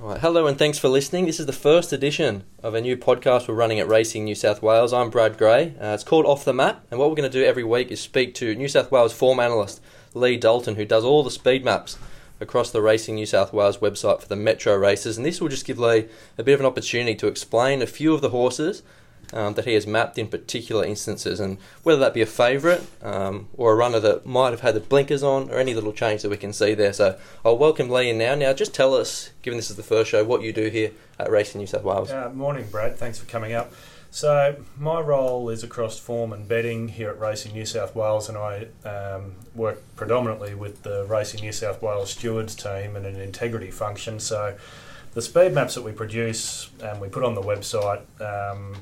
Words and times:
Right, 0.00 0.20
hello 0.20 0.48
and 0.48 0.58
thanks 0.58 0.76
for 0.76 0.88
listening. 0.88 1.24
This 1.24 1.38
is 1.38 1.46
the 1.46 1.52
first 1.52 1.92
edition 1.92 2.42
of 2.64 2.74
a 2.74 2.80
new 2.80 2.96
podcast 2.96 3.46
we're 3.46 3.54
running 3.54 3.78
at 3.78 3.86
Racing 3.86 4.24
New 4.24 4.34
South 4.34 4.60
Wales. 4.60 4.92
I'm 4.92 5.08
Brad 5.08 5.38
Gray. 5.38 5.72
Uh, 5.80 5.94
it's 5.94 6.02
called 6.02 6.26
Off 6.26 6.44
the 6.44 6.52
Map, 6.52 6.84
and 6.90 6.98
what 6.98 7.08
we're 7.08 7.16
going 7.16 7.30
to 7.30 7.38
do 7.38 7.44
every 7.44 7.62
week 7.62 7.92
is 7.92 8.00
speak 8.00 8.34
to 8.34 8.56
New 8.56 8.66
South 8.66 8.90
Wales 8.90 9.12
form 9.12 9.38
analyst 9.38 9.80
Leigh 10.12 10.36
Dalton, 10.36 10.74
who 10.74 10.84
does 10.84 11.04
all 11.04 11.22
the 11.22 11.30
speed 11.30 11.64
maps 11.64 11.96
across 12.40 12.72
the 12.72 12.82
Racing 12.82 13.14
New 13.14 13.24
South 13.24 13.52
Wales 13.52 13.78
website 13.78 14.20
for 14.20 14.28
the 14.28 14.34
Metro 14.34 14.76
races. 14.76 15.16
And 15.16 15.24
this 15.24 15.40
will 15.40 15.48
just 15.48 15.64
give 15.64 15.78
Leigh 15.78 16.08
a 16.36 16.42
bit 16.42 16.54
of 16.54 16.60
an 16.60 16.66
opportunity 16.66 17.14
to 17.14 17.28
explain 17.28 17.80
a 17.80 17.86
few 17.86 18.14
of 18.14 18.20
the 18.20 18.30
horses 18.30 18.82
um, 19.32 19.54
that 19.54 19.64
he 19.64 19.74
has 19.74 19.86
mapped 19.86 20.18
in 20.18 20.28
particular 20.28 20.84
instances, 20.84 21.40
and 21.40 21.58
whether 21.82 22.00
that 22.00 22.14
be 22.14 22.20
a 22.20 22.26
favourite 22.26 22.82
um, 23.02 23.48
or 23.56 23.72
a 23.72 23.76
runner 23.76 24.00
that 24.00 24.26
might 24.26 24.50
have 24.50 24.60
had 24.60 24.74
the 24.74 24.80
blinkers 24.80 25.22
on, 25.22 25.50
or 25.50 25.58
any 25.58 25.74
little 25.74 25.92
change 25.92 26.22
that 26.22 26.30
we 26.30 26.36
can 26.36 26.52
see 26.52 26.74
there. 26.74 26.92
So 26.92 27.18
I'll 27.44 27.58
welcome 27.58 27.88
Leigh 27.88 28.10
in 28.10 28.18
now. 28.18 28.34
Now, 28.34 28.52
just 28.52 28.74
tell 28.74 28.94
us, 28.94 29.30
given 29.42 29.56
this 29.56 29.70
is 29.70 29.76
the 29.76 29.82
first 29.82 30.10
show, 30.10 30.24
what 30.24 30.42
you 30.42 30.52
do 30.52 30.68
here 30.68 30.90
at 31.18 31.30
Racing 31.30 31.60
New 31.60 31.66
South 31.66 31.84
Wales. 31.84 32.10
Uh, 32.10 32.30
morning, 32.34 32.66
Brad. 32.70 32.96
Thanks 32.96 33.18
for 33.18 33.26
coming 33.26 33.52
up. 33.52 33.72
So 34.10 34.62
my 34.78 35.00
role 35.00 35.48
is 35.48 35.64
across 35.64 35.98
form 35.98 36.32
and 36.32 36.46
betting 36.46 36.86
here 36.86 37.10
at 37.10 37.18
Racing 37.18 37.52
New 37.52 37.66
South 37.66 37.96
Wales, 37.96 38.28
and 38.28 38.38
I 38.38 38.68
um, 38.84 39.34
work 39.56 39.82
predominantly 39.96 40.54
with 40.54 40.84
the 40.84 41.04
Racing 41.06 41.40
New 41.40 41.50
South 41.50 41.82
Wales 41.82 42.12
stewards 42.12 42.54
team 42.54 42.94
and 42.94 43.04
an 43.06 43.20
integrity 43.20 43.72
function. 43.72 44.20
So 44.20 44.56
the 45.14 45.20
speed 45.20 45.52
maps 45.52 45.74
that 45.74 45.82
we 45.82 45.90
produce 45.90 46.70
and 46.80 47.00
we 47.00 47.08
put 47.08 47.24
on 47.24 47.34
the 47.34 47.42
website 47.42 48.02
um, 48.20 48.76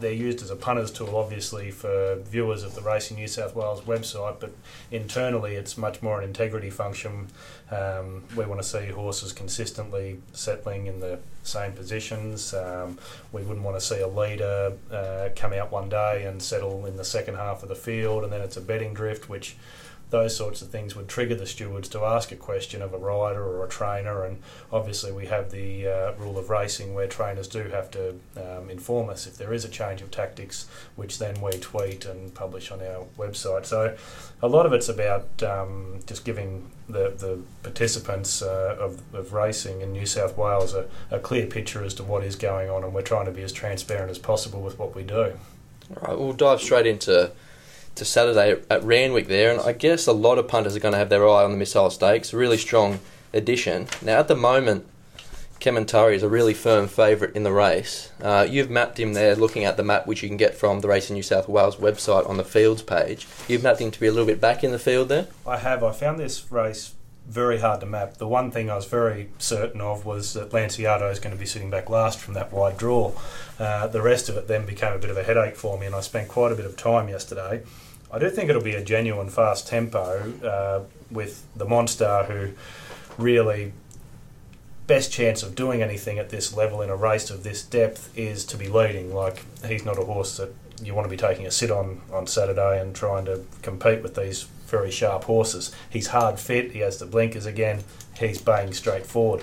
they're 0.00 0.12
used 0.12 0.42
as 0.42 0.50
a 0.50 0.56
punters 0.56 0.90
tool, 0.90 1.16
obviously, 1.16 1.70
for 1.70 2.16
viewers 2.16 2.62
of 2.62 2.74
the 2.74 2.80
Racing 2.80 3.16
New 3.16 3.28
South 3.28 3.54
Wales 3.54 3.82
website, 3.82 4.40
but 4.40 4.52
internally 4.90 5.54
it's 5.54 5.76
much 5.76 6.02
more 6.02 6.18
an 6.20 6.24
integrity 6.24 6.70
function. 6.70 7.28
Um, 7.70 8.24
we 8.36 8.44
want 8.46 8.60
to 8.60 8.66
see 8.66 8.86
horses 8.86 9.32
consistently 9.32 10.20
settling 10.32 10.86
in 10.86 11.00
the 11.00 11.20
same 11.42 11.72
positions. 11.72 12.52
Um, 12.54 12.98
we 13.32 13.42
wouldn't 13.42 13.64
want 13.64 13.78
to 13.78 13.84
see 13.84 14.00
a 14.00 14.08
leader 14.08 14.72
uh, 14.90 15.28
come 15.36 15.52
out 15.52 15.70
one 15.70 15.88
day 15.88 16.24
and 16.24 16.42
settle 16.42 16.86
in 16.86 16.96
the 16.96 17.04
second 17.04 17.36
half 17.36 17.62
of 17.62 17.68
the 17.68 17.74
field, 17.74 18.24
and 18.24 18.32
then 18.32 18.40
it's 18.40 18.56
a 18.56 18.60
betting 18.60 18.94
drift, 18.94 19.28
which 19.28 19.56
those 20.10 20.36
sorts 20.36 20.60
of 20.60 20.68
things 20.68 20.94
would 20.94 21.08
trigger 21.08 21.34
the 21.34 21.46
stewards 21.46 21.88
to 21.88 22.04
ask 22.04 22.32
a 22.32 22.36
question 22.36 22.82
of 22.82 22.92
a 22.92 22.98
rider 22.98 23.42
or 23.42 23.64
a 23.64 23.68
trainer. 23.68 24.24
And 24.24 24.42
obviously, 24.72 25.12
we 25.12 25.26
have 25.26 25.50
the 25.50 25.86
uh, 25.86 26.12
rule 26.18 26.38
of 26.38 26.50
racing 26.50 26.94
where 26.94 27.06
trainers 27.06 27.48
do 27.48 27.64
have 27.68 27.90
to 27.92 28.16
um, 28.36 28.68
inform 28.68 29.08
us 29.08 29.26
if 29.26 29.36
there 29.36 29.52
is 29.52 29.64
a 29.64 29.68
change 29.68 30.02
of 30.02 30.10
tactics, 30.10 30.68
which 30.96 31.18
then 31.18 31.40
we 31.40 31.52
tweet 31.52 32.04
and 32.04 32.34
publish 32.34 32.70
on 32.70 32.80
our 32.80 33.06
website. 33.16 33.66
So, 33.66 33.96
a 34.42 34.48
lot 34.48 34.66
of 34.66 34.72
it's 34.72 34.88
about 34.88 35.42
um, 35.42 36.00
just 36.06 36.24
giving 36.24 36.70
the, 36.88 37.14
the 37.16 37.40
participants 37.62 38.42
uh, 38.42 38.76
of, 38.78 39.02
of 39.14 39.32
racing 39.32 39.80
in 39.80 39.92
New 39.92 40.06
South 40.06 40.36
Wales 40.36 40.74
a, 40.74 40.88
a 41.10 41.18
clear 41.18 41.46
picture 41.46 41.84
as 41.84 41.94
to 41.94 42.02
what 42.02 42.24
is 42.24 42.36
going 42.36 42.68
on, 42.68 42.82
and 42.82 42.92
we're 42.92 43.02
trying 43.02 43.26
to 43.26 43.32
be 43.32 43.42
as 43.42 43.52
transparent 43.52 44.10
as 44.10 44.18
possible 44.18 44.60
with 44.60 44.78
what 44.78 44.94
we 44.94 45.02
do. 45.02 45.38
All 45.96 46.08
right, 46.08 46.18
we'll 46.18 46.32
dive 46.32 46.60
straight 46.60 46.86
into 46.86 47.32
to 47.94 48.04
Saturday 48.04 48.60
at 48.70 48.82
Randwick 48.82 49.28
there, 49.28 49.50
and 49.52 49.60
I 49.60 49.72
guess 49.72 50.06
a 50.06 50.12
lot 50.12 50.38
of 50.38 50.48
punters 50.48 50.76
are 50.76 50.80
going 50.80 50.92
to 50.92 50.98
have 50.98 51.08
their 51.08 51.28
eye 51.28 51.44
on 51.44 51.52
the 51.52 51.56
Missile 51.56 51.90
Stakes. 51.90 52.32
Really 52.32 52.58
strong 52.58 53.00
addition. 53.32 53.88
Now, 54.02 54.18
at 54.18 54.28
the 54.28 54.36
moment, 54.36 54.86
Kementari 55.60 56.14
is 56.14 56.22
a 56.22 56.28
really 56.28 56.54
firm 56.54 56.88
favourite 56.88 57.36
in 57.36 57.42
the 57.42 57.52
race. 57.52 58.10
Uh, 58.22 58.46
you've 58.48 58.70
mapped 58.70 58.98
him 58.98 59.12
there, 59.12 59.36
looking 59.36 59.64
at 59.64 59.76
the 59.76 59.82
map 59.82 60.06
which 60.06 60.22
you 60.22 60.28
can 60.28 60.38
get 60.38 60.54
from 60.54 60.80
the 60.80 60.88
Racing 60.88 61.14
New 61.14 61.22
South 61.22 61.48
Wales 61.48 61.76
website 61.76 62.28
on 62.28 62.38
the 62.38 62.44
fields 62.44 62.82
page. 62.82 63.26
You've 63.46 63.62
mapped 63.62 63.80
him 63.80 63.90
to 63.90 64.00
be 64.00 64.06
a 64.06 64.10
little 64.10 64.26
bit 64.26 64.40
back 64.40 64.64
in 64.64 64.72
the 64.72 64.78
field 64.78 65.10
there. 65.10 65.28
I 65.46 65.58
have. 65.58 65.84
I 65.84 65.92
found 65.92 66.18
this 66.18 66.50
race 66.50 66.94
very 67.28 67.60
hard 67.60 67.80
to 67.80 67.86
map. 67.86 68.16
The 68.16 68.26
one 68.26 68.50
thing 68.50 68.70
I 68.70 68.76
was 68.76 68.86
very 68.86 69.30
certain 69.38 69.80
of 69.80 70.04
was 70.04 70.32
that 70.34 70.50
Lanciato 70.50 71.10
is 71.10 71.20
going 71.20 71.34
to 71.34 71.38
be 71.38 71.46
sitting 71.46 71.70
back 71.70 71.88
last 71.88 72.18
from 72.18 72.34
that 72.34 72.52
wide 72.52 72.76
draw. 72.76 73.12
Uh, 73.58 73.86
the 73.86 74.02
rest 74.02 74.28
of 74.28 74.36
it 74.36 74.48
then 74.48 74.66
became 74.66 74.92
a 74.92 74.98
bit 74.98 75.10
of 75.10 75.16
a 75.16 75.22
headache 75.22 75.56
for 75.56 75.78
me, 75.78 75.86
and 75.86 75.94
I 75.94 76.00
spent 76.00 76.28
quite 76.28 76.52
a 76.52 76.56
bit 76.56 76.66
of 76.66 76.76
time 76.76 77.08
yesterday. 77.08 77.62
I 78.12 78.18
do 78.18 78.28
think 78.28 78.50
it'll 78.50 78.62
be 78.62 78.74
a 78.74 78.82
genuine 78.82 79.28
fast 79.28 79.68
tempo 79.68 80.32
uh, 80.44 80.84
with 81.10 81.46
the 81.54 81.66
Monstar, 81.66 82.26
who 82.26 82.50
really 83.16 83.72
best 84.88 85.12
chance 85.12 85.44
of 85.44 85.54
doing 85.54 85.82
anything 85.82 86.18
at 86.18 86.30
this 86.30 86.52
level 86.52 86.82
in 86.82 86.90
a 86.90 86.96
race 86.96 87.30
of 87.30 87.44
this 87.44 87.62
depth 87.62 88.10
is 88.18 88.44
to 88.46 88.56
be 88.56 88.66
leading. 88.66 89.14
Like 89.14 89.44
he's 89.64 89.84
not 89.84 89.98
a 89.98 90.04
horse 90.04 90.36
that 90.38 90.52
you 90.82 90.94
want 90.94 91.04
to 91.04 91.10
be 91.10 91.16
taking 91.16 91.46
a 91.46 91.50
sit 91.52 91.70
on 91.70 92.00
on 92.12 92.26
Saturday 92.26 92.80
and 92.80 92.92
trying 92.92 93.24
to 93.26 93.44
compete 93.62 94.02
with 94.02 94.16
these 94.16 94.48
very 94.70 94.90
sharp 94.90 95.24
horses. 95.24 95.74
He's 95.88 96.08
hard 96.08 96.38
fit. 96.38 96.72
He 96.72 96.80
has 96.80 96.98
the 96.98 97.06
blinkers 97.06 97.46
again. 97.46 97.84
He's 98.18 98.40
baying 98.40 98.72
straight 98.72 99.06
forward. 99.06 99.42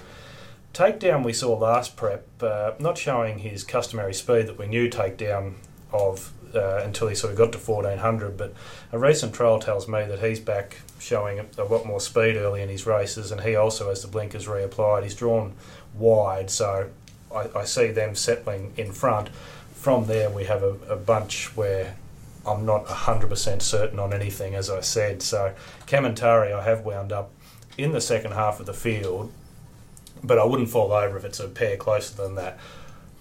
Takedown 0.73 1.23
we 1.23 1.33
saw 1.33 1.57
last 1.57 1.95
prep, 1.95 2.25
uh, 2.41 2.73
not 2.79 2.97
showing 2.97 3.39
his 3.39 3.63
customary 3.63 4.13
speed 4.13 4.47
that 4.47 4.59
we 4.59 4.67
knew 4.67 4.89
takedown 4.89 5.55
of 5.91 6.31
uh, 6.53 6.81
until 6.83 7.07
he 7.07 7.15
sort 7.15 7.31
of 7.31 7.37
got 7.37 7.51
to 7.51 7.57
1400. 7.57 8.37
But 8.37 8.53
a 8.91 8.99
recent 8.99 9.33
trial 9.33 9.59
tells 9.59 9.87
me 9.87 10.05
that 10.05 10.19
he's 10.19 10.39
back 10.39 10.77
showing 10.99 11.47
a, 11.57 11.63
lot 11.63 11.85
more 11.85 11.99
speed 11.99 12.35
early 12.35 12.61
in 12.61 12.69
his 12.69 12.85
races, 12.85 13.31
and 13.31 13.41
he 13.41 13.55
also 13.55 13.89
has 13.89 14.01
the 14.01 14.07
blinkers 14.07 14.45
reapplied. 14.45 15.03
He's 15.03 15.15
drawn 15.15 15.53
wide, 15.95 16.49
so 16.49 16.89
I, 17.33 17.49
I 17.55 17.65
see 17.65 17.91
them 17.91 18.15
settling 18.15 18.73
in 18.77 18.91
front. 18.91 19.29
From 19.73 20.07
there, 20.07 20.29
we 20.29 20.45
have 20.45 20.63
a, 20.63 20.75
a 20.89 20.95
bunch 20.95 21.55
where 21.55 21.95
I'm 22.47 22.65
not 22.65 22.85
100% 22.85 23.61
certain 23.61 23.99
on 23.99 24.13
anything, 24.13 24.55
as 24.55 24.69
I 24.69 24.81
said. 24.81 25.21
So, 25.21 25.53
Kementari, 25.85 26.53
I 26.53 26.63
have 26.63 26.85
wound 26.85 27.11
up 27.11 27.31
in 27.77 27.91
the 27.91 28.01
second 28.01 28.31
half 28.31 28.59
of 28.59 28.65
the 28.65 28.73
field, 28.73 29.31
but 30.23 30.39
I 30.39 30.45
wouldn't 30.45 30.69
fall 30.69 30.91
over 30.91 31.17
if 31.17 31.25
it's 31.25 31.39
a 31.39 31.47
pair 31.47 31.77
closer 31.77 32.15
than 32.15 32.35
that. 32.35 32.57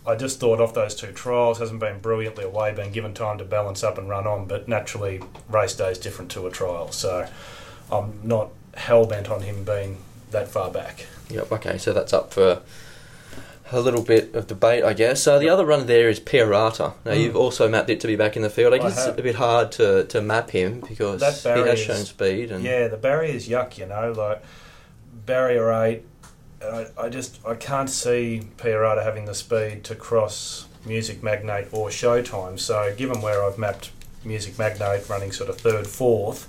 I 0.06 0.14
just 0.14 0.38
thought 0.38 0.60
off 0.60 0.72
those 0.72 0.94
two 0.94 1.10
trials 1.10 1.58
hasn't 1.58 1.80
been 1.80 1.98
brilliantly 1.98 2.44
away, 2.44 2.72
been 2.72 2.92
given 2.92 3.12
time 3.12 3.38
to 3.38 3.44
balance 3.44 3.82
up 3.82 3.98
and 3.98 4.08
run 4.08 4.26
on, 4.26 4.46
but 4.46 4.68
naturally 4.68 5.20
race 5.48 5.74
day 5.74 5.90
is 5.90 5.98
different 5.98 6.30
to 6.32 6.46
a 6.46 6.50
trial, 6.50 6.92
so 6.92 7.28
I'm 7.90 8.20
not 8.22 8.50
hell 8.74 9.04
bent 9.06 9.28
on 9.28 9.42
him 9.42 9.64
being 9.64 9.98
that 10.30 10.48
far 10.48 10.70
back. 10.70 11.06
Yep. 11.28 11.50
Okay. 11.52 11.78
So 11.78 11.92
that's 11.92 12.12
up 12.12 12.32
for 12.32 12.62
a 13.72 13.80
little 13.80 14.02
bit 14.02 14.34
of 14.34 14.46
debate, 14.46 14.84
I 14.84 14.92
guess. 14.92 15.26
Uh, 15.26 15.38
the 15.38 15.48
other 15.48 15.66
runner 15.66 15.84
there 15.84 16.08
is 16.08 16.20
Pierata. 16.20 16.94
Now 17.04 17.12
mm. 17.12 17.22
you've 17.22 17.36
also 17.36 17.68
mapped 17.68 17.90
it 17.90 18.00
to 18.00 18.06
be 18.06 18.16
back 18.16 18.36
in 18.36 18.42
the 18.42 18.50
field. 18.50 18.72
I 18.74 18.78
guess 18.78 18.98
I 18.98 19.10
it's 19.10 19.18
a 19.18 19.22
bit 19.22 19.34
hard 19.36 19.72
to, 19.72 20.04
to 20.04 20.22
map 20.22 20.50
him 20.50 20.80
because 20.80 21.20
he 21.42 21.48
has 21.48 21.78
shown 21.78 22.04
speed. 22.04 22.52
And 22.52 22.64
yeah, 22.64 22.88
the 22.88 22.96
barrier's 22.96 23.48
yuck. 23.48 23.78
You 23.78 23.86
know, 23.86 24.12
like 24.12 24.42
barrier 25.26 25.72
eight. 25.72 26.04
I, 26.62 26.86
I 26.98 27.08
just 27.08 27.44
I 27.46 27.54
can't 27.54 27.90
see 27.90 28.42
Pierata 28.56 29.02
having 29.02 29.26
the 29.26 29.34
speed 29.34 29.84
to 29.84 29.94
cross 29.94 30.66
Music 30.84 31.22
Magnate 31.22 31.68
or 31.72 31.88
Showtime. 31.88 32.58
So 32.58 32.94
given 32.96 33.20
where 33.20 33.44
I've 33.44 33.58
mapped 33.58 33.90
Music 34.24 34.58
Magnate 34.58 35.08
running 35.08 35.32
sort 35.32 35.50
of 35.50 35.60
third, 35.60 35.86
fourth, 35.86 36.48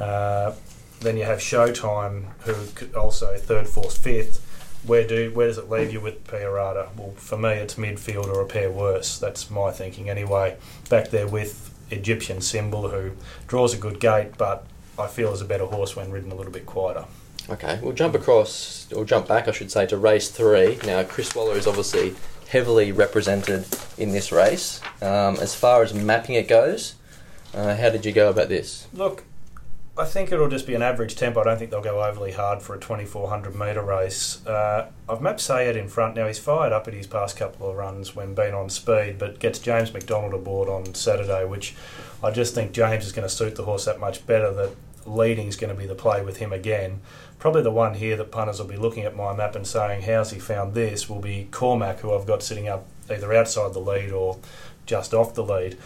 uh, 0.00 0.52
then 1.00 1.16
you 1.16 1.24
have 1.24 1.38
Showtime 1.38 2.24
who 2.40 2.54
could 2.74 2.94
also 2.94 3.36
third, 3.36 3.68
fourth, 3.68 3.96
fifth 3.96 4.45
where 4.84 5.06
do 5.06 5.30
where 5.32 5.46
does 5.46 5.58
it 5.58 5.70
leave 5.70 5.92
you 5.92 6.00
with 6.00 6.26
Pierata? 6.26 6.94
Well, 6.96 7.12
for 7.16 7.36
me, 7.36 7.50
it's 7.50 7.74
midfield 7.74 8.26
or 8.26 8.40
a 8.40 8.46
pair 8.46 8.70
worse. 8.70 9.18
That's 9.18 9.50
my 9.50 9.70
thinking 9.70 10.08
anyway. 10.10 10.56
Back 10.88 11.10
there 11.10 11.26
with 11.26 11.72
Egyptian 11.90 12.40
Symbol, 12.40 12.88
who 12.88 13.12
draws 13.46 13.74
a 13.74 13.76
good 13.76 14.00
gate, 14.00 14.36
but 14.36 14.66
I 14.98 15.06
feel 15.06 15.32
is 15.32 15.40
a 15.40 15.44
better 15.44 15.66
horse 15.66 15.94
when 15.94 16.10
ridden 16.10 16.32
a 16.32 16.34
little 16.34 16.52
bit 16.52 16.66
quieter. 16.66 17.04
Okay, 17.48 17.78
we'll 17.80 17.92
jump 17.92 18.14
across, 18.14 18.90
or 18.92 19.04
jump 19.04 19.28
back, 19.28 19.46
I 19.46 19.52
should 19.52 19.70
say, 19.70 19.86
to 19.86 19.96
race 19.96 20.30
three. 20.30 20.78
Now, 20.84 21.04
Chris 21.04 21.32
Waller 21.34 21.54
is 21.56 21.68
obviously 21.68 22.14
heavily 22.48 22.90
represented 22.90 23.66
in 23.98 24.10
this 24.10 24.32
race. 24.32 24.80
Um, 25.00 25.36
as 25.36 25.54
far 25.54 25.82
as 25.82 25.94
mapping 25.94 26.34
it 26.34 26.48
goes, 26.48 26.96
uh, 27.54 27.76
how 27.76 27.90
did 27.90 28.04
you 28.04 28.12
go 28.12 28.30
about 28.30 28.48
this? 28.48 28.88
Look, 28.92 29.24
I 29.98 30.04
think 30.04 30.30
it'll 30.30 30.50
just 30.50 30.66
be 30.66 30.74
an 30.74 30.82
average 30.82 31.16
tempo. 31.16 31.40
I 31.40 31.44
don't 31.44 31.58
think 31.58 31.70
they'll 31.70 31.80
go 31.80 32.04
overly 32.04 32.32
hard 32.32 32.60
for 32.60 32.74
a 32.74 32.78
2400 32.78 33.54
metre 33.54 33.82
race. 33.82 34.44
Uh, 34.46 34.90
I've 35.08 35.22
mapped 35.22 35.40
Sayed 35.40 35.74
in 35.74 35.88
front 35.88 36.16
now. 36.16 36.26
He's 36.26 36.38
fired 36.38 36.70
up 36.72 36.86
at 36.86 36.92
his 36.92 37.06
past 37.06 37.38
couple 37.38 37.70
of 37.70 37.76
runs 37.76 38.14
when 38.14 38.34
being 38.34 38.52
on 38.52 38.68
speed, 38.68 39.16
but 39.18 39.38
gets 39.38 39.58
James 39.58 39.94
McDonald 39.94 40.34
aboard 40.34 40.68
on 40.68 40.94
Saturday, 40.94 41.46
which 41.46 41.74
I 42.22 42.30
just 42.30 42.54
think 42.54 42.72
James 42.72 43.06
is 43.06 43.12
going 43.12 43.26
to 43.26 43.34
suit 43.34 43.56
the 43.56 43.64
horse 43.64 43.86
that 43.86 43.98
much 43.98 44.26
better 44.26 44.52
that 44.52 44.76
leading 45.06 45.46
is 45.46 45.56
going 45.56 45.74
to 45.74 45.80
be 45.80 45.86
the 45.86 45.94
play 45.94 46.22
with 46.22 46.38
him 46.38 46.52
again. 46.52 47.00
Probably 47.38 47.62
the 47.62 47.70
one 47.70 47.94
here 47.94 48.16
that 48.16 48.30
punters 48.30 48.58
will 48.58 48.66
be 48.66 48.76
looking 48.76 49.04
at 49.04 49.16
my 49.16 49.34
map 49.34 49.54
and 49.56 49.66
saying, 49.66 50.02
How's 50.02 50.30
he 50.30 50.38
found 50.38 50.74
this? 50.74 51.08
will 51.08 51.20
be 51.20 51.48
Cormac, 51.50 52.00
who 52.00 52.14
I've 52.14 52.26
got 52.26 52.42
sitting 52.42 52.68
up 52.68 52.86
either 53.08 53.32
outside 53.32 53.72
the 53.72 53.80
lead 53.80 54.12
or 54.12 54.38
just 54.84 55.14
off 55.14 55.34
the 55.34 55.44
lead. 55.44 55.78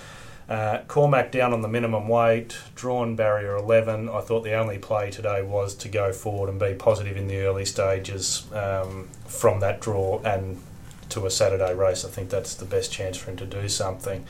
Uh, 0.50 0.82
Cormac 0.88 1.30
down 1.30 1.52
on 1.52 1.62
the 1.62 1.68
minimum 1.68 2.08
weight, 2.08 2.58
drawn 2.74 3.14
barrier 3.14 3.54
11. 3.54 4.08
I 4.08 4.20
thought 4.20 4.42
the 4.42 4.54
only 4.54 4.78
play 4.78 5.12
today 5.12 5.42
was 5.42 5.76
to 5.76 5.88
go 5.88 6.12
forward 6.12 6.50
and 6.50 6.58
be 6.58 6.74
positive 6.74 7.16
in 7.16 7.28
the 7.28 7.38
early 7.42 7.64
stages 7.64 8.52
um, 8.52 9.08
from 9.26 9.60
that 9.60 9.80
draw 9.80 10.20
and 10.24 10.60
to 11.10 11.24
a 11.24 11.30
Saturday 11.30 11.72
race. 11.72 12.04
I 12.04 12.08
think 12.08 12.30
that's 12.30 12.54
the 12.54 12.64
best 12.64 12.90
chance 12.90 13.16
for 13.16 13.30
him 13.30 13.36
to 13.36 13.46
do 13.46 13.68
something. 13.68 14.26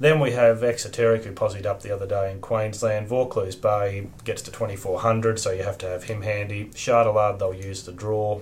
Then 0.00 0.18
we 0.18 0.32
have 0.32 0.64
Exoteric, 0.64 1.22
who 1.22 1.32
posied 1.32 1.66
up 1.66 1.82
the 1.82 1.94
other 1.94 2.08
day 2.08 2.32
in 2.32 2.40
Queensland. 2.40 3.06
Vaucluse 3.06 3.54
Bay 3.54 4.08
gets 4.24 4.42
to 4.42 4.50
2400, 4.50 5.38
so 5.38 5.52
you 5.52 5.62
have 5.62 5.78
to 5.78 5.86
have 5.86 6.04
him 6.04 6.22
handy. 6.22 6.70
Chardonnay, 6.74 7.38
they'll 7.38 7.54
use 7.54 7.84
the 7.84 7.92
draw. 7.92 8.40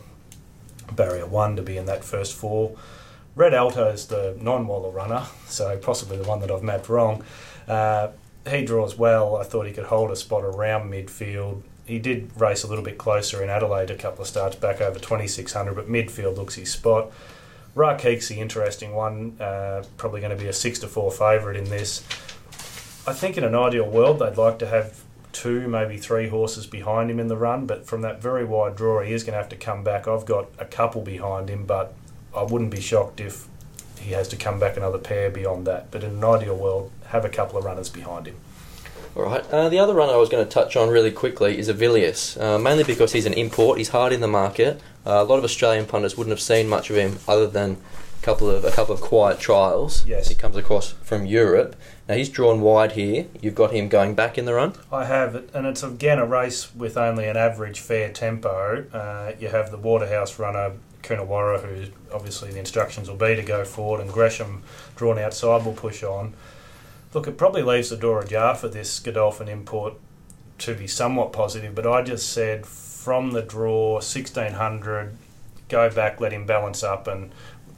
barrier 0.90 1.26
one 1.26 1.54
to 1.56 1.62
be 1.62 1.76
in 1.76 1.84
that 1.84 2.02
first 2.02 2.34
four. 2.34 2.78
Red 3.38 3.54
Alto 3.54 3.86
is 3.86 4.08
the 4.08 4.36
non-waller 4.40 4.90
runner, 4.90 5.24
so 5.46 5.78
possibly 5.78 6.16
the 6.16 6.24
one 6.24 6.40
that 6.40 6.50
I've 6.50 6.64
mapped 6.64 6.88
wrong. 6.88 7.22
Uh, 7.68 8.08
he 8.44 8.64
draws 8.64 8.98
well. 8.98 9.36
I 9.36 9.44
thought 9.44 9.64
he 9.64 9.72
could 9.72 9.84
hold 9.84 10.10
a 10.10 10.16
spot 10.16 10.42
around 10.42 10.90
midfield. 10.90 11.62
He 11.86 12.00
did 12.00 12.32
race 12.36 12.64
a 12.64 12.66
little 12.66 12.82
bit 12.82 12.98
closer 12.98 13.40
in 13.40 13.48
Adelaide 13.48 13.92
a 13.92 13.94
couple 13.94 14.22
of 14.22 14.26
starts 14.26 14.56
back 14.56 14.80
over 14.80 14.98
2600, 14.98 15.72
but 15.72 15.88
midfield 15.88 16.36
looks 16.36 16.56
his 16.56 16.72
spot. 16.72 17.12
Rakeek's 17.76 18.26
the 18.26 18.40
interesting 18.40 18.92
one, 18.92 19.36
uh, 19.40 19.84
probably 19.98 20.20
going 20.20 20.36
to 20.36 20.42
be 20.42 20.48
a 20.48 20.52
6 20.52 20.78
to 20.80 20.88
4 20.88 21.12
favourite 21.12 21.56
in 21.56 21.70
this. 21.70 22.00
I 23.06 23.12
think 23.12 23.38
in 23.38 23.44
an 23.44 23.54
ideal 23.54 23.88
world 23.88 24.18
they'd 24.18 24.36
like 24.36 24.58
to 24.58 24.66
have 24.66 25.04
two, 25.32 25.68
maybe 25.68 25.96
three 25.96 26.28
horses 26.28 26.66
behind 26.66 27.08
him 27.08 27.20
in 27.20 27.28
the 27.28 27.36
run, 27.36 27.66
but 27.66 27.86
from 27.86 28.00
that 28.00 28.20
very 28.20 28.44
wide 28.44 28.74
draw, 28.74 29.00
he 29.00 29.12
is 29.12 29.22
going 29.22 29.34
to 29.34 29.38
have 29.38 29.48
to 29.50 29.56
come 29.56 29.84
back. 29.84 30.08
I've 30.08 30.26
got 30.26 30.48
a 30.58 30.64
couple 30.64 31.02
behind 31.02 31.48
him, 31.48 31.66
but 31.66 31.94
I 32.38 32.44
wouldn't 32.44 32.70
be 32.70 32.80
shocked 32.80 33.20
if 33.20 33.46
he 34.00 34.12
has 34.12 34.28
to 34.28 34.36
come 34.36 34.58
back 34.60 34.76
another 34.76 34.98
pair 34.98 35.30
beyond 35.30 35.66
that. 35.66 35.90
But 35.90 36.04
in 36.04 36.10
an 36.12 36.24
ideal 36.24 36.56
world, 36.56 36.92
have 37.08 37.24
a 37.24 37.28
couple 37.28 37.58
of 37.58 37.64
runners 37.64 37.88
behind 37.88 38.26
him. 38.26 38.36
All 39.16 39.24
right. 39.24 39.44
Uh, 39.50 39.68
the 39.68 39.78
other 39.78 39.94
runner 39.94 40.12
I 40.12 40.16
was 40.16 40.28
going 40.28 40.44
to 40.44 40.50
touch 40.50 40.76
on 40.76 40.88
really 40.88 41.10
quickly 41.10 41.58
is 41.58 41.68
Avilius, 41.68 42.40
uh, 42.40 42.58
mainly 42.58 42.84
because 42.84 43.12
he's 43.12 43.26
an 43.26 43.32
import. 43.32 43.78
He's 43.78 43.88
hard 43.88 44.12
in 44.12 44.20
the 44.20 44.28
market. 44.28 44.80
Uh, 45.04 45.14
a 45.14 45.24
lot 45.24 45.38
of 45.38 45.44
Australian 45.44 45.86
pundits 45.86 46.16
wouldn't 46.16 46.32
have 46.32 46.40
seen 46.40 46.68
much 46.68 46.90
of 46.90 46.96
him 46.96 47.18
other 47.26 47.48
than 47.48 47.78
a 48.20 48.24
couple 48.24 48.48
of 48.48 48.64
a 48.64 48.70
couple 48.70 48.94
of 48.94 49.00
quiet 49.00 49.40
trials. 49.40 50.06
Yes. 50.06 50.28
He 50.28 50.34
comes 50.34 50.56
across 50.56 50.92
from 50.92 51.26
Europe. 51.26 51.74
Now 52.08 52.14
he's 52.14 52.28
drawn 52.28 52.60
wide 52.60 52.92
here. 52.92 53.26
You've 53.40 53.54
got 53.54 53.72
him 53.72 53.88
going 53.88 54.14
back 54.14 54.38
in 54.38 54.44
the 54.44 54.54
run. 54.54 54.74
I 54.92 55.06
have 55.06 55.34
it, 55.34 55.50
and 55.52 55.66
it's 55.66 55.82
again 55.82 56.18
a 56.18 56.26
race 56.26 56.74
with 56.74 56.96
only 56.96 57.26
an 57.26 57.36
average 57.36 57.80
fair 57.80 58.12
tempo. 58.12 58.84
Uh, 58.92 59.32
you 59.40 59.48
have 59.48 59.70
the 59.70 59.78
Waterhouse 59.78 60.38
runner 60.38 60.74
Coonawarra, 61.08 61.62
who 61.62 61.90
obviously 62.12 62.52
the 62.52 62.58
instructions 62.58 63.08
will 63.08 63.16
be 63.16 63.34
to 63.34 63.42
go 63.42 63.64
forward, 63.64 64.00
and 64.00 64.12
Gresham 64.12 64.62
drawn 64.96 65.18
outside 65.18 65.64
will 65.64 65.72
push 65.72 66.02
on. 66.02 66.34
Look, 67.14 67.26
it 67.26 67.38
probably 67.38 67.62
leaves 67.62 67.88
the 67.88 67.96
door 67.96 68.20
ajar 68.20 68.54
for 68.54 68.68
this 68.68 69.00
Godolphin 69.00 69.48
import 69.48 69.94
to 70.58 70.74
be 70.74 70.86
somewhat 70.86 71.32
positive, 71.32 71.74
but 71.74 71.86
I 71.86 72.02
just 72.02 72.30
said 72.30 72.66
from 72.66 73.30
the 73.30 73.42
draw, 73.42 73.94
1600, 73.94 75.16
go 75.68 75.90
back, 75.90 76.20
let 76.20 76.32
him 76.32 76.44
balance 76.44 76.82
up, 76.82 77.06
and 77.06 77.32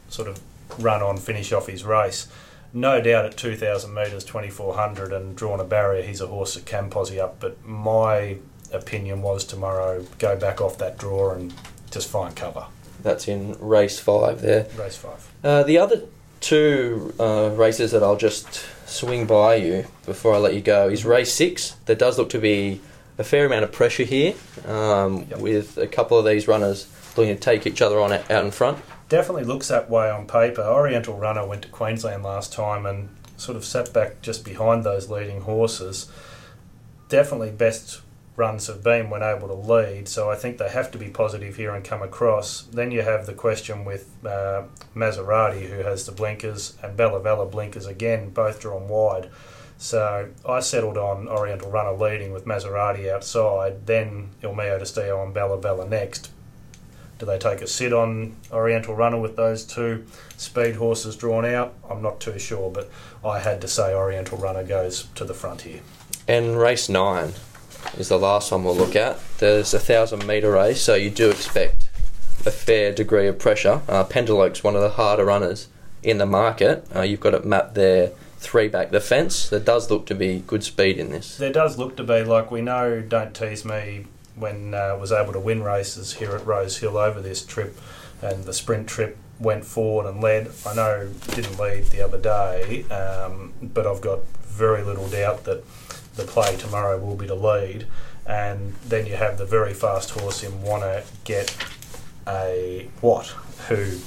sort 0.08 0.26
of 0.26 0.40
run 0.78 1.02
on, 1.02 1.16
finish 1.16 1.52
off 1.52 1.68
his 1.68 1.84
race. 1.84 2.26
No 2.72 3.00
doubt 3.00 3.26
at 3.26 3.36
2,000 3.36 3.92
metres, 3.92 4.24
2400, 4.24 5.12
and 5.12 5.36
drawn 5.36 5.60
a 5.60 5.64
barrier, 5.64 6.02
he's 6.02 6.20
a 6.20 6.26
horse 6.26 6.54
that 6.54 6.66
can 6.66 6.90
posse 6.90 7.20
up, 7.20 7.38
but 7.38 7.64
my 7.64 8.38
opinion 8.72 9.22
was 9.22 9.44
tomorrow 9.44 10.04
go 10.18 10.36
back 10.36 10.60
off 10.60 10.78
that 10.78 10.96
draw 10.96 11.32
and 11.32 11.52
just 11.90 12.08
find 12.08 12.34
cover. 12.36 12.66
That's 13.02 13.28
in 13.28 13.56
race 13.60 13.98
five 13.98 14.40
there. 14.40 14.66
Race 14.78 14.96
five. 14.96 15.28
Uh, 15.42 15.62
the 15.62 15.78
other 15.78 16.02
two 16.40 17.14
uh, 17.20 17.50
races 17.54 17.90
that 17.92 18.02
I'll 18.02 18.16
just 18.16 18.64
swing 18.86 19.26
by 19.26 19.56
you 19.56 19.86
before 20.06 20.34
I 20.34 20.38
let 20.38 20.54
you 20.54 20.60
go 20.60 20.88
is 20.88 21.04
race 21.04 21.32
six. 21.32 21.76
There 21.86 21.96
does 21.96 22.18
look 22.18 22.30
to 22.30 22.38
be 22.38 22.80
a 23.18 23.24
fair 23.24 23.46
amount 23.46 23.64
of 23.64 23.72
pressure 23.72 24.04
here, 24.04 24.34
um, 24.66 25.26
Yep. 25.30 25.38
with 25.40 25.78
a 25.78 25.86
couple 25.86 26.18
of 26.18 26.24
these 26.24 26.48
runners 26.48 26.86
looking 27.16 27.34
to 27.34 27.40
take 27.40 27.66
each 27.66 27.82
other 27.82 28.00
on 28.00 28.12
out 28.12 28.30
out 28.30 28.44
in 28.44 28.50
front. 28.50 28.78
Definitely 29.08 29.44
looks 29.44 29.68
that 29.68 29.90
way 29.90 30.08
on 30.10 30.26
paper. 30.26 30.62
Oriental 30.62 31.16
Runner 31.16 31.46
went 31.46 31.62
to 31.62 31.68
Queensland 31.68 32.22
last 32.22 32.52
time 32.52 32.86
and 32.86 33.08
sort 33.36 33.56
of 33.56 33.64
sat 33.64 33.92
back 33.92 34.22
just 34.22 34.44
behind 34.44 34.84
those 34.84 35.10
leading 35.10 35.40
horses. 35.42 36.10
Definitely 37.08 37.50
best 37.50 38.00
runs 38.40 38.68
have 38.68 38.82
been 38.82 39.10
when 39.10 39.22
able 39.22 39.48
to 39.48 39.54
lead, 39.54 40.08
so 40.08 40.30
I 40.30 40.34
think 40.34 40.56
they 40.56 40.70
have 40.70 40.90
to 40.92 40.98
be 40.98 41.08
positive 41.08 41.56
here 41.56 41.74
and 41.74 41.84
come 41.84 42.00
across. 42.00 42.62
Then 42.62 42.90
you 42.90 43.02
have 43.02 43.26
the 43.26 43.34
question 43.34 43.84
with 43.84 44.08
uh, 44.24 44.62
Maserati, 44.96 45.68
who 45.68 45.82
has 45.82 46.06
the 46.06 46.12
blinkers, 46.12 46.74
and 46.82 46.96
Bella 46.96 47.20
Vella 47.20 47.44
blinkers 47.44 47.84
again, 47.84 48.30
both 48.30 48.60
drawn 48.60 48.88
wide. 48.88 49.28
So 49.76 50.30
I 50.48 50.60
settled 50.60 50.96
on 50.96 51.28
Oriental 51.28 51.70
Runner 51.70 51.92
leading 51.92 52.32
with 52.32 52.46
Maserati 52.46 53.10
outside, 53.10 53.86
then 53.86 54.30
Il 54.42 54.54
Mio 54.54 54.78
Destillo 54.78 55.22
and 55.22 55.34
Bella 55.34 55.60
Vella 55.60 55.86
next. 55.86 56.30
Do 57.18 57.26
they 57.26 57.38
take 57.38 57.60
a 57.60 57.66
sit 57.66 57.92
on 57.92 58.36
Oriental 58.50 58.94
Runner 58.94 59.20
with 59.20 59.36
those 59.36 59.66
two 59.66 60.06
speed 60.38 60.76
horses 60.76 61.14
drawn 61.14 61.44
out? 61.44 61.74
I'm 61.90 62.00
not 62.00 62.20
too 62.20 62.38
sure, 62.38 62.70
but 62.70 62.90
I 63.22 63.38
had 63.40 63.60
to 63.60 63.68
say 63.68 63.94
Oriental 63.94 64.38
Runner 64.38 64.64
goes 64.64 65.08
to 65.16 65.26
the 65.26 65.34
front 65.34 65.60
here. 65.62 65.80
And 66.26 66.58
race 66.58 66.88
nine 66.88 67.34
is 67.98 68.08
the 68.08 68.18
last 68.18 68.52
one 68.52 68.64
we'll 68.64 68.76
look 68.76 68.96
at. 68.96 69.18
There's 69.38 69.74
a 69.74 69.78
thousand 69.78 70.26
metre 70.26 70.50
race, 70.50 70.82
so 70.82 70.94
you 70.94 71.10
do 71.10 71.30
expect 71.30 71.88
a 72.46 72.50
fair 72.50 72.92
degree 72.92 73.26
of 73.26 73.38
pressure. 73.38 73.82
Uh, 73.88 74.04
Pendeloque's 74.04 74.64
one 74.64 74.74
of 74.74 74.82
the 74.82 74.90
harder 74.90 75.24
runners 75.24 75.68
in 76.02 76.18
the 76.18 76.26
market. 76.26 76.86
Uh, 76.94 77.02
you've 77.02 77.20
got 77.20 77.34
it 77.34 77.44
mapped 77.44 77.74
there, 77.74 78.12
three 78.38 78.68
back 78.68 78.90
the 78.90 79.00
fence. 79.00 79.48
There 79.48 79.60
does 79.60 79.90
look 79.90 80.06
to 80.06 80.14
be 80.14 80.42
good 80.46 80.64
speed 80.64 80.98
in 80.98 81.10
this. 81.10 81.36
There 81.36 81.52
does 81.52 81.78
look 81.78 81.96
to 81.96 82.04
be, 82.04 82.22
like 82.22 82.50
we 82.50 82.62
know, 82.62 83.00
Don't 83.00 83.34
Tease 83.34 83.64
Me 83.64 84.06
when 84.36 84.72
uh, 84.72 84.96
was 84.98 85.12
able 85.12 85.32
to 85.32 85.40
win 85.40 85.62
races 85.62 86.14
here 86.14 86.32
at 86.32 86.46
Rose 86.46 86.78
Hill 86.78 86.96
over 86.96 87.20
this 87.20 87.44
trip 87.44 87.78
and 88.22 88.44
the 88.44 88.52
sprint 88.52 88.88
trip 88.88 89.16
went 89.38 89.64
forward 89.64 90.06
and 90.06 90.20
led. 90.20 90.50
I 90.66 90.74
know 90.74 91.08
didn't 91.28 91.58
lead 91.58 91.86
the 91.86 92.02
other 92.02 92.18
day, 92.18 92.84
um, 92.90 93.52
but 93.62 93.86
I've 93.86 94.00
got 94.00 94.24
very 94.42 94.82
little 94.82 95.08
doubt 95.08 95.44
that 95.44 95.64
the 96.20 96.26
play 96.26 96.56
tomorrow 96.56 96.98
will 96.98 97.16
be 97.16 97.26
to 97.26 97.34
lead. 97.34 97.86
And 98.26 98.74
then 98.86 99.06
you 99.06 99.16
have 99.16 99.38
the 99.38 99.46
very 99.46 99.74
fast 99.74 100.10
horse 100.10 100.44
in 100.44 100.62
Wanna 100.62 101.02
get 101.24 101.56
a 102.28 102.88
Watt, 103.00 103.28
who 103.68 103.98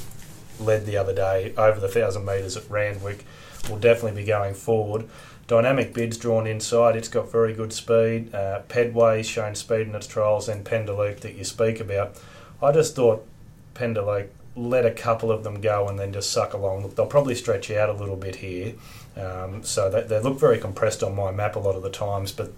led 0.60 0.86
the 0.86 0.98
other 0.98 1.14
day 1.14 1.54
over 1.58 1.80
the 1.80 1.88
thousand 1.88 2.26
metres 2.26 2.56
at 2.56 2.70
Randwick, 2.70 3.26
will 3.70 3.80
definitely 3.80 4.22
be 4.22 4.28
going 4.28 4.54
forward. 4.54 5.10
Dynamic 5.48 5.94
bids 5.94 6.18
drawn 6.18 6.48
inside. 6.48 6.96
It's 6.96 7.10
got 7.10 7.32
very 7.32 7.54
good 7.54 7.74
speed. 7.74 8.34
Uh, 8.34 8.62
Pedway's 8.70 9.28
shown 9.28 9.56
speed 9.56 9.88
in 9.88 9.96
its 9.96 10.08
trials, 10.08 10.48
and 10.48 10.64
Pendeluke 10.64 11.20
that 11.20 11.36
you 11.36 11.44
speak 11.44 11.80
about. 11.82 12.16
I 12.62 12.72
just 12.72 12.96
thought 12.96 13.28
Pendeluke 13.74 14.30
let 14.56 14.86
a 14.86 14.92
couple 14.92 15.32
of 15.32 15.44
them 15.44 15.62
go 15.62 15.88
and 15.88 15.98
then 15.98 16.14
just 16.14 16.32
suck 16.32 16.54
along. 16.54 16.94
They'll 16.96 17.06
probably 17.06 17.36
stretch 17.36 17.72
out 17.72 17.90
a 17.90 17.94
little 17.94 18.16
bit 18.16 18.38
here, 18.38 18.74
um, 19.18 19.64
so 19.64 19.90
they, 19.90 20.02
they 20.02 20.20
look 20.20 20.40
very 20.40 20.60
compressed 20.60 21.04
on 21.04 21.16
my 21.16 21.32
map 21.32 21.56
a 21.56 21.60
lot 21.60 21.76
of 21.76 21.82
the 21.82 21.90
times. 21.90 22.32
But 22.32 22.52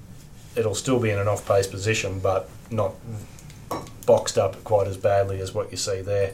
it'll 0.56 0.76
still 0.76 1.00
be 1.00 1.10
in 1.10 1.20
an 1.20 1.28
off-pace 1.28 1.68
position, 1.68 2.20
but 2.20 2.50
not 2.70 2.96
boxed 4.06 4.38
up 4.38 4.64
quite 4.64 4.88
as 4.88 4.98
badly 4.98 5.40
as 5.40 5.54
what 5.54 5.72
you 5.72 5.78
see 5.78 6.02
there. 6.02 6.34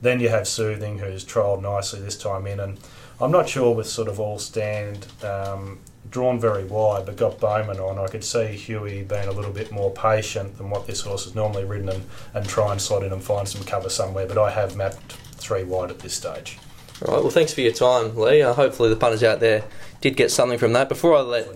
Then 0.00 0.20
you 0.20 0.28
have 0.28 0.46
Soothing, 0.48 0.98
who's 0.98 1.24
trialled 1.24 1.62
nicely 1.62 2.00
this 2.00 2.18
time 2.18 2.46
in, 2.46 2.60
and 2.60 2.78
I'm 3.20 3.30
not 3.30 3.48
sure 3.48 3.74
with 3.74 3.86
sort 3.86 4.08
of 4.08 4.18
all 4.18 4.38
stand 4.38 5.06
um, 5.22 5.80
drawn 6.10 6.38
very 6.38 6.64
wide, 6.64 7.06
but 7.06 7.16
got 7.16 7.40
Bowman 7.40 7.78
on. 7.78 7.98
I 7.98 8.08
could 8.08 8.24
see 8.24 8.46
Huey 8.46 9.02
being 9.02 9.28
a 9.28 9.32
little 9.32 9.52
bit 9.52 9.70
more 9.70 9.90
patient 9.92 10.58
than 10.58 10.70
what 10.70 10.86
this 10.86 11.00
horse 11.00 11.24
has 11.24 11.34
normally 11.34 11.64
ridden 11.64 11.88
and, 11.88 12.04
and 12.34 12.48
try 12.48 12.72
and 12.72 12.80
slot 12.80 13.02
in 13.02 13.12
and 13.12 13.22
find 13.22 13.48
some 13.48 13.64
cover 13.64 13.88
somewhere. 13.88 14.26
But 14.26 14.38
I 14.38 14.50
have 14.50 14.76
mapped 14.76 15.12
three 15.12 15.64
wide 15.64 15.90
at 15.90 16.00
this 16.00 16.14
stage. 16.14 16.58
All 17.04 17.14
right. 17.14 17.22
Well, 17.22 17.30
thanks 17.30 17.52
for 17.52 17.60
your 17.60 17.72
time, 17.72 18.16
Leigh. 18.16 18.42
Uh, 18.42 18.52
hopefully, 18.52 18.88
the 18.88 18.96
punters 18.96 19.22
out 19.22 19.40
there 19.40 19.64
did 20.00 20.16
get 20.16 20.30
something 20.30 20.58
from 20.58 20.72
that. 20.74 20.88
Before 20.88 21.16
I 21.16 21.20
let 21.20 21.48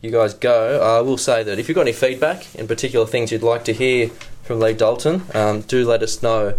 you 0.00 0.10
guys 0.10 0.34
go, 0.34 0.80
I 0.80 1.00
will 1.00 1.18
say 1.18 1.42
that 1.42 1.58
if 1.58 1.68
you've 1.68 1.74
got 1.76 1.82
any 1.82 1.92
feedback, 1.92 2.54
in 2.54 2.68
particular 2.68 3.06
things 3.06 3.32
you'd 3.32 3.42
like 3.42 3.64
to 3.64 3.72
hear 3.72 4.08
from 4.42 4.60
Leigh 4.60 4.74
Dalton, 4.74 5.22
um, 5.34 5.62
do 5.62 5.86
let 5.86 6.02
us 6.02 6.22
know 6.22 6.54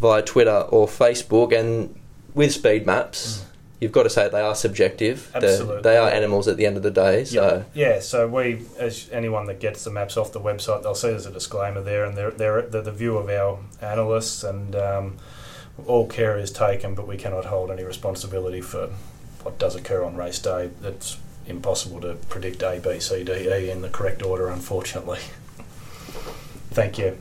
via 0.00 0.22
Twitter 0.22 0.66
or 0.68 0.86
Facebook. 0.86 1.58
And 1.58 1.98
with 2.34 2.52
speed 2.52 2.86
maps, 2.86 3.44
you've 3.84 3.92
got 3.92 4.04
to 4.04 4.10
say 4.10 4.28
they 4.30 4.40
are 4.40 4.54
subjective. 4.54 5.30
They're- 5.32 5.44
Absolutely. 5.44 5.82
They 5.82 5.96
are 5.98 6.08
animals 6.08 6.48
at 6.48 6.56
the 6.56 6.64
end 6.66 6.76
of 6.78 6.82
the 6.82 6.90
day. 6.90 7.24
So 7.24 7.64
Yeah, 7.74 8.00
so 8.00 8.26
we, 8.26 8.62
as 8.78 9.08
anyone 9.12 9.44
that 9.46 9.60
gets 9.60 9.84
the 9.84 9.90
maps 9.90 10.16
off 10.16 10.32
the 10.32 10.40
website, 10.40 10.82
they'll 10.82 10.94
see 10.94 11.08
there's 11.10 11.26
a 11.26 11.30
disclaimer 11.30 11.82
there, 11.82 12.04
and 12.06 12.16
they're, 12.16 12.30
they're, 12.30 12.62
they're 12.62 12.82
the 12.82 12.90
view 12.92 13.18
of 13.18 13.28
our 13.28 13.58
analysts, 13.82 14.42
and 14.42 14.74
um, 14.74 15.16
all 15.86 16.06
care 16.06 16.38
is 16.38 16.50
taken, 16.50 16.94
but 16.94 17.06
we 17.06 17.16
cannot 17.18 17.44
hold 17.44 17.70
any 17.70 17.84
responsibility 17.84 18.62
for 18.62 18.88
what 19.42 19.58
does 19.58 19.74
occur 19.76 20.02
on 20.02 20.16
race 20.16 20.38
day. 20.38 20.70
That's 20.80 21.18
impossible 21.46 22.00
to 22.00 22.14
predict 22.30 22.62
A, 22.62 22.80
B, 22.82 22.98
C, 23.00 23.22
D, 23.22 23.32
E 23.32 23.68
in 23.70 23.82
the 23.82 23.90
correct 23.90 24.22
order, 24.22 24.48
unfortunately. 24.48 25.18
Thank 26.70 26.98
you. 26.98 27.18